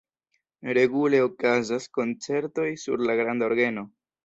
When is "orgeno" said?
3.53-3.89